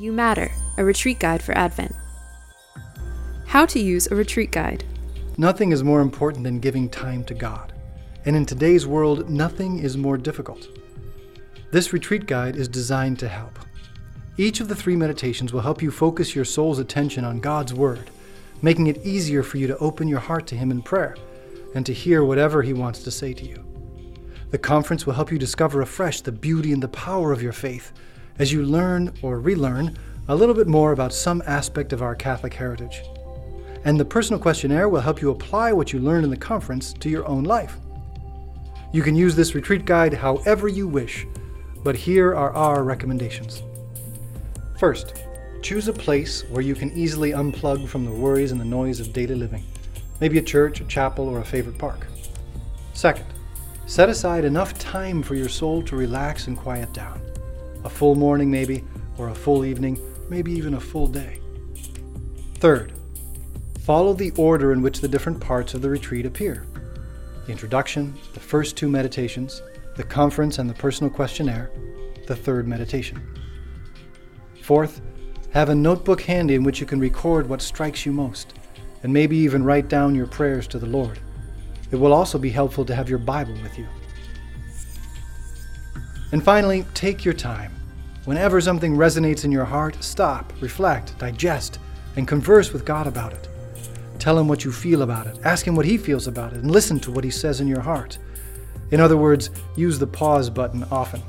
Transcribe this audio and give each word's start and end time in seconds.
You 0.00 0.12
Matter, 0.12 0.50
a 0.78 0.82
retreat 0.82 1.18
guide 1.18 1.42
for 1.42 1.52
Advent. 1.52 1.94
How 3.44 3.66
to 3.66 3.78
use 3.78 4.06
a 4.06 4.14
retreat 4.14 4.50
guide. 4.50 4.82
Nothing 5.36 5.72
is 5.72 5.84
more 5.84 6.00
important 6.00 6.42
than 6.42 6.58
giving 6.58 6.88
time 6.88 7.22
to 7.24 7.34
God. 7.34 7.74
And 8.24 8.34
in 8.34 8.46
today's 8.46 8.86
world, 8.86 9.28
nothing 9.28 9.80
is 9.80 9.98
more 9.98 10.16
difficult. 10.16 10.68
This 11.70 11.92
retreat 11.92 12.24
guide 12.24 12.56
is 12.56 12.66
designed 12.66 13.18
to 13.18 13.28
help. 13.28 13.58
Each 14.38 14.60
of 14.60 14.68
the 14.68 14.74
three 14.74 14.96
meditations 14.96 15.52
will 15.52 15.60
help 15.60 15.82
you 15.82 15.90
focus 15.90 16.34
your 16.34 16.46
soul's 16.46 16.78
attention 16.78 17.26
on 17.26 17.38
God's 17.38 17.74
Word, 17.74 18.08
making 18.62 18.86
it 18.86 19.04
easier 19.04 19.42
for 19.42 19.58
you 19.58 19.66
to 19.66 19.76
open 19.80 20.08
your 20.08 20.20
heart 20.20 20.46
to 20.46 20.56
Him 20.56 20.70
in 20.70 20.80
prayer 20.80 21.14
and 21.74 21.84
to 21.84 21.92
hear 21.92 22.24
whatever 22.24 22.62
He 22.62 22.72
wants 22.72 23.02
to 23.02 23.10
say 23.10 23.34
to 23.34 23.44
you. 23.44 23.62
The 24.50 24.56
conference 24.56 25.04
will 25.04 25.12
help 25.12 25.30
you 25.30 25.38
discover 25.38 25.82
afresh 25.82 26.22
the 26.22 26.32
beauty 26.32 26.72
and 26.72 26.82
the 26.82 26.88
power 26.88 27.32
of 27.32 27.42
your 27.42 27.52
faith 27.52 27.92
as 28.40 28.50
you 28.50 28.62
learn 28.62 29.12
or 29.20 29.38
relearn 29.38 29.94
a 30.28 30.34
little 30.34 30.54
bit 30.54 30.66
more 30.66 30.92
about 30.92 31.12
some 31.12 31.42
aspect 31.46 31.92
of 31.92 32.00
our 32.00 32.14
Catholic 32.14 32.54
heritage. 32.54 33.02
And 33.84 34.00
the 34.00 34.04
personal 34.04 34.40
questionnaire 34.40 34.88
will 34.88 35.02
help 35.02 35.20
you 35.20 35.30
apply 35.30 35.74
what 35.74 35.92
you 35.92 35.98
learned 35.98 36.24
in 36.24 36.30
the 36.30 36.36
conference 36.38 36.94
to 36.94 37.10
your 37.10 37.28
own 37.28 37.44
life. 37.44 37.76
You 38.92 39.02
can 39.02 39.14
use 39.14 39.36
this 39.36 39.54
retreat 39.54 39.84
guide 39.84 40.14
however 40.14 40.68
you 40.68 40.88
wish, 40.88 41.26
but 41.84 41.94
here 41.94 42.34
are 42.34 42.52
our 42.52 42.82
recommendations. 42.82 43.62
First, 44.78 45.22
choose 45.60 45.88
a 45.88 45.92
place 45.92 46.42
where 46.48 46.62
you 46.62 46.74
can 46.74 46.92
easily 46.92 47.32
unplug 47.32 47.88
from 47.88 48.06
the 48.06 48.10
worries 48.10 48.52
and 48.52 48.60
the 48.60 48.64
noise 48.64 49.00
of 49.00 49.12
daily 49.12 49.34
living, 49.34 49.64
maybe 50.18 50.38
a 50.38 50.42
church, 50.42 50.80
a 50.80 50.84
chapel, 50.84 51.28
or 51.28 51.40
a 51.40 51.44
favorite 51.44 51.76
park. 51.76 52.06
Second, 52.94 53.26
set 53.84 54.08
aside 54.08 54.46
enough 54.46 54.78
time 54.78 55.22
for 55.22 55.34
your 55.34 55.50
soul 55.50 55.82
to 55.82 55.94
relax 55.94 56.46
and 56.46 56.56
quiet 56.56 56.90
down. 56.94 57.20
A 57.84 57.90
full 57.90 58.14
morning, 58.14 58.50
maybe, 58.50 58.84
or 59.18 59.28
a 59.28 59.34
full 59.34 59.64
evening, 59.64 59.98
maybe 60.28 60.52
even 60.52 60.74
a 60.74 60.80
full 60.80 61.06
day. 61.06 61.40
Third, 62.56 62.92
follow 63.80 64.12
the 64.12 64.30
order 64.32 64.72
in 64.72 64.82
which 64.82 65.00
the 65.00 65.08
different 65.08 65.40
parts 65.40 65.74
of 65.74 65.82
the 65.82 65.90
retreat 65.90 66.26
appear 66.26 66.66
the 67.46 67.52
introduction, 67.52 68.14
the 68.34 68.40
first 68.40 68.76
two 68.76 68.88
meditations, 68.88 69.62
the 69.96 70.04
conference 70.04 70.58
and 70.58 70.68
the 70.68 70.74
personal 70.74 71.12
questionnaire, 71.12 71.70
the 72.26 72.36
third 72.36 72.68
meditation. 72.68 73.20
Fourth, 74.62 75.00
have 75.52 75.68
a 75.68 75.74
notebook 75.74 76.20
handy 76.20 76.54
in 76.54 76.62
which 76.62 76.80
you 76.80 76.86
can 76.86 77.00
record 77.00 77.48
what 77.48 77.60
strikes 77.60 78.06
you 78.06 78.12
most, 78.12 78.54
and 79.02 79.12
maybe 79.12 79.36
even 79.36 79.64
write 79.64 79.88
down 79.88 80.14
your 80.14 80.26
prayers 80.26 80.68
to 80.68 80.78
the 80.78 80.86
Lord. 80.86 81.18
It 81.90 81.96
will 81.96 82.12
also 82.12 82.38
be 82.38 82.50
helpful 82.50 82.84
to 82.84 82.94
have 82.94 83.08
your 83.08 83.18
Bible 83.18 83.54
with 83.62 83.76
you. 83.76 83.86
And 86.32 86.42
finally, 86.42 86.84
take 86.94 87.24
your 87.24 87.34
time. 87.34 87.72
Whenever 88.24 88.60
something 88.60 88.96
resonates 88.96 89.44
in 89.44 89.50
your 89.50 89.64
heart, 89.64 89.96
stop, 90.02 90.52
reflect, 90.60 91.18
digest, 91.18 91.78
and 92.16 92.28
converse 92.28 92.72
with 92.72 92.84
God 92.84 93.06
about 93.06 93.32
it. 93.32 93.48
Tell 94.18 94.38
Him 94.38 94.46
what 94.46 94.64
you 94.64 94.70
feel 94.70 95.02
about 95.02 95.26
it, 95.26 95.38
ask 95.44 95.66
Him 95.66 95.74
what 95.74 95.86
He 95.86 95.96
feels 95.96 96.26
about 96.26 96.52
it, 96.52 96.60
and 96.60 96.70
listen 96.70 97.00
to 97.00 97.10
what 97.10 97.24
He 97.24 97.30
says 97.30 97.60
in 97.60 97.66
your 97.66 97.80
heart. 97.80 98.18
In 98.90 99.00
other 99.00 99.16
words, 99.16 99.50
use 99.76 99.98
the 99.98 100.06
pause 100.06 100.50
button 100.50 100.84
often. 100.90 101.22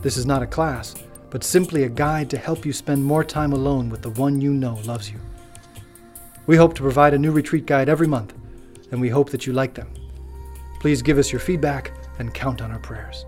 This 0.00 0.16
is 0.16 0.26
not 0.26 0.42
a 0.42 0.46
class, 0.46 0.94
but 1.28 1.44
simply 1.44 1.84
a 1.84 1.88
guide 1.88 2.30
to 2.30 2.38
help 2.38 2.64
you 2.64 2.72
spend 2.72 3.04
more 3.04 3.22
time 3.22 3.52
alone 3.52 3.90
with 3.90 4.02
the 4.02 4.10
one 4.10 4.40
you 4.40 4.52
know 4.52 4.80
loves 4.84 5.10
you. 5.10 5.18
We 6.46 6.56
hope 6.56 6.74
to 6.74 6.82
provide 6.82 7.14
a 7.14 7.18
new 7.18 7.30
retreat 7.30 7.66
guide 7.66 7.88
every 7.88 8.06
month, 8.06 8.34
and 8.90 9.00
we 9.00 9.08
hope 9.08 9.30
that 9.30 9.46
you 9.46 9.52
like 9.52 9.74
them. 9.74 9.92
Please 10.80 11.02
give 11.02 11.18
us 11.18 11.30
your 11.30 11.40
feedback 11.40 11.92
and 12.18 12.32
count 12.32 12.62
on 12.62 12.72
our 12.72 12.78
prayers. 12.78 13.26